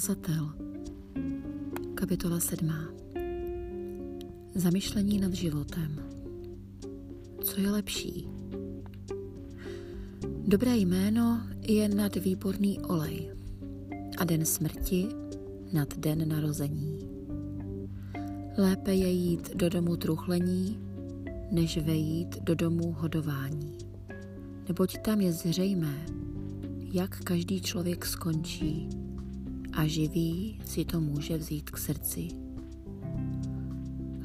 [0.00, 0.48] Kazatel
[1.94, 2.72] Kapitola 7
[4.54, 6.02] Zamyšlení nad životem
[7.42, 8.28] Co je lepší?
[10.46, 13.30] Dobré jméno je nad výborný olej
[14.18, 15.08] a den smrti
[15.72, 16.98] nad den narození.
[18.58, 20.78] Lépe je jít do domu truchlení,
[21.50, 23.78] než vejít do domu hodování.
[24.68, 26.06] Neboť tam je zřejmé,
[26.92, 28.88] jak každý člověk skončí
[29.72, 32.28] a živý si to může vzít k srdci.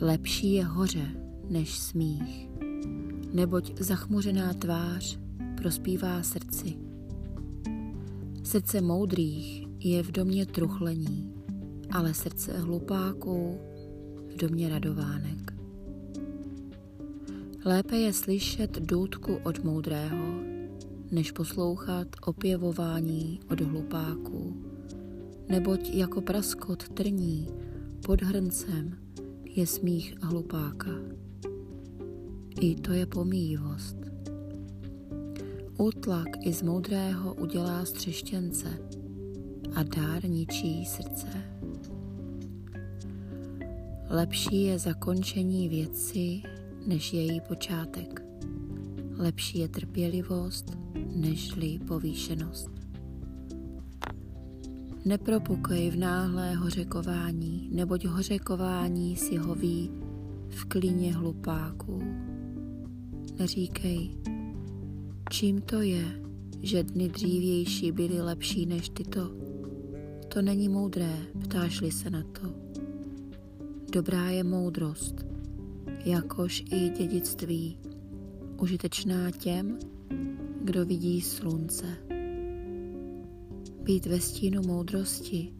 [0.00, 1.06] Lepší je hoře
[1.50, 2.48] než smích,
[3.32, 5.18] neboť zachmuřená tvář
[5.56, 6.76] prospívá srdci.
[8.42, 11.34] Srdce moudrých je v domě truchlení,
[11.90, 13.58] ale srdce hlupáků
[14.28, 15.54] v domě radovánek.
[17.64, 20.34] Lépe je slyšet důdku od moudrého,
[21.10, 24.73] než poslouchat opěvování od hlupáků.
[25.48, 27.48] Neboť jako praskot trní
[28.06, 28.98] pod hrncem
[29.44, 30.90] je smích hlupáka.
[32.60, 33.96] I to je pomíjivost.
[35.78, 38.78] Útlak i z moudrého udělá střeštěnce
[39.74, 41.28] a dár ničí srdce.
[44.10, 46.42] Lepší je zakončení věci,
[46.86, 48.22] než její počátek.
[49.16, 50.78] Lepší je trpělivost,
[51.14, 52.73] nežli povýšenost.
[55.04, 59.90] Nepropukej v náhlé hořekování, neboť hořekování si hoví
[60.48, 62.02] v klíně hlupáků.
[63.38, 64.10] Neříkej,
[65.30, 66.22] čím to je,
[66.62, 69.30] že dny dřívější byly lepší než tyto.
[70.28, 72.54] To není moudré, ptášli se na to.
[73.92, 75.26] Dobrá je moudrost,
[76.04, 77.78] jakož i dědictví,
[78.60, 79.78] užitečná těm,
[80.62, 82.13] kdo vidí slunce.
[83.84, 85.52] Být ve stínu moudrosti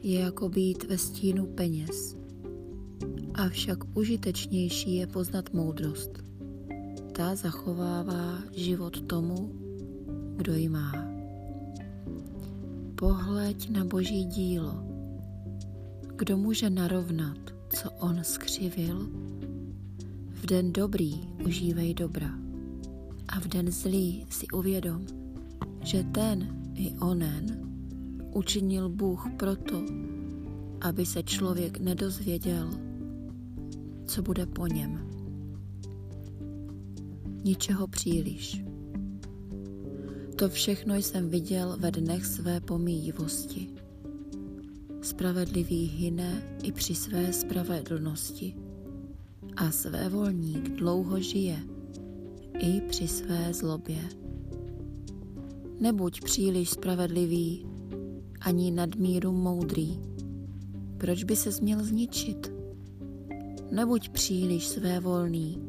[0.00, 2.16] je jako být ve stínu peněz.
[3.34, 6.10] Avšak užitečnější je poznat moudrost.
[7.12, 9.52] Ta zachovává život tomu,
[10.36, 10.92] kdo ji má.
[12.94, 14.84] Pohleď na boží dílo.
[16.16, 17.38] Kdo může narovnat,
[17.68, 19.08] co on skřivil?
[20.30, 22.30] V den dobrý užívej dobra
[23.28, 25.06] a v den zlý si uvědom,
[25.82, 27.67] že ten i onen
[28.38, 29.82] učinil Bůh proto,
[30.80, 32.70] aby se člověk nedozvěděl,
[34.06, 35.08] co bude po něm.
[37.44, 38.64] Ničeho příliš.
[40.36, 43.68] To všechno jsem viděl ve dnech své pomíjivosti.
[45.02, 48.54] Spravedlivý hyne i při své spravedlnosti
[49.56, 51.58] a své volník dlouho žije
[52.58, 54.08] i při své zlobě.
[55.80, 57.66] Nebuď příliš spravedlivý,
[58.40, 59.98] ani nadmíru moudrý.
[60.98, 62.52] Proč by se měl zničit?
[63.70, 65.62] Nebuď příliš svévolný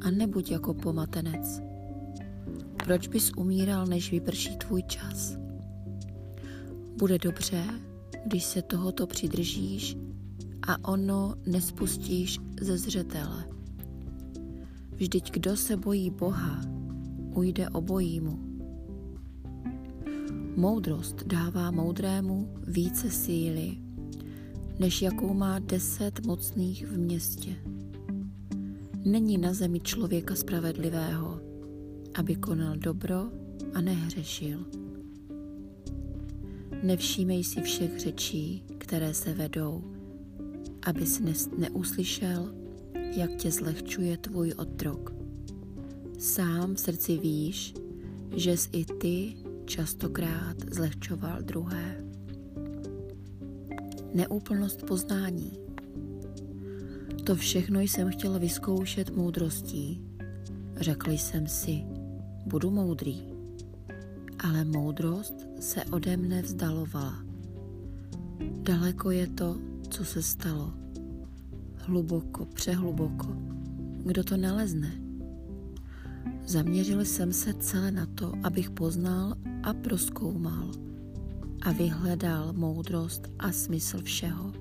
[0.00, 1.60] a nebuď jako pomatenec.
[2.84, 5.36] Proč bys umíral, než vyprší tvůj čas?
[6.96, 7.64] Bude dobře,
[8.26, 9.96] když se tohoto přidržíš
[10.68, 13.44] a ono nespustíš ze zřetele.
[14.92, 16.60] Vždyť kdo se bojí Boha,
[17.34, 18.47] ujde obojímu.
[20.58, 23.76] Moudrost dává moudrému více síly,
[24.78, 27.56] než jakou má deset mocných v městě.
[29.04, 31.40] Není na zemi člověka spravedlivého,
[32.14, 33.28] aby konal dobro
[33.74, 34.66] a nehřešil.
[36.82, 39.84] Nevšímej si všech řečí, které se vedou,
[40.82, 41.22] abys
[41.58, 42.54] neuslyšel
[43.16, 45.14] jak tě zlehčuje tvůj otrok.
[46.18, 47.74] Sám v srdci víš,
[48.36, 52.04] že jsi i ty častokrát zlehčoval druhé.
[54.14, 55.52] Neúplnost poznání.
[57.24, 60.02] To všechno jsem chtěl vyzkoušet moudrostí.
[60.76, 61.84] Řekl jsem si,
[62.46, 63.22] budu moudrý.
[64.38, 67.24] Ale moudrost se ode mne vzdalovala.
[68.62, 69.56] Daleko je to,
[69.88, 70.72] co se stalo
[71.76, 73.36] hluboko, přehluboko.
[74.04, 75.07] Kdo to nalezne?
[76.48, 80.70] Zaměřil jsem se celé na to, abych poznal a proskoumal
[81.62, 84.52] a vyhledal moudrost a smysl všeho.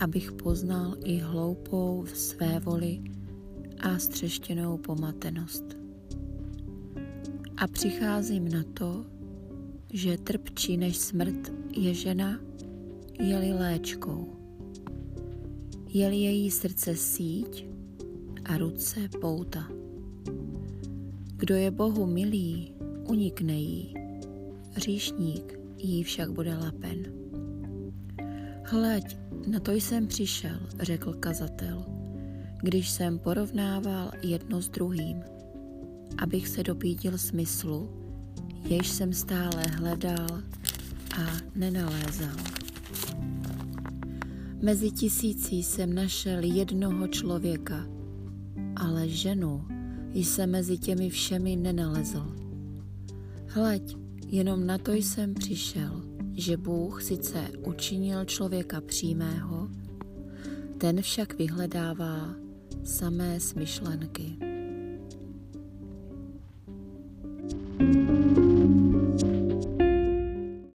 [0.00, 3.02] Abych poznal i hloupou v své voli
[3.80, 5.64] a střeštěnou pomatenost.
[7.56, 9.06] A přicházím na to,
[9.92, 12.40] že trpčí než smrt je žena,
[13.20, 14.42] je-li léčkou
[15.92, 17.66] je její srdce síť
[18.44, 19.81] a ruce pouta.
[21.42, 22.74] Kdo je Bohu milý,
[23.08, 23.94] unikne jí.
[24.76, 27.02] Říšník jí však bude lapen.
[28.64, 29.16] Hleď,
[29.46, 31.84] na to jsem přišel, řekl kazatel,
[32.62, 35.22] když jsem porovnával jedno s druhým,
[36.18, 37.90] abych se dopítil smyslu,
[38.64, 40.28] jež jsem stále hledal
[41.18, 41.22] a
[41.54, 42.36] nenalézal.
[44.62, 47.86] Mezi tisící jsem našel jednoho člověka,
[48.76, 49.81] ale ženu
[50.14, 52.36] jsem mezi těmi všemi nenalezl.
[53.46, 56.02] Hleď, jenom na to jsem přišel,
[56.34, 59.68] že Bůh sice učinil člověka přímého,
[60.78, 62.34] ten však vyhledává
[62.84, 64.51] samé smyšlenky.